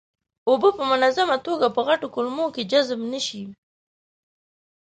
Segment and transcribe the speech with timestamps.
[0.49, 3.43] اوبه په منظمه توګه په غټو کولمو کې جذب نشي.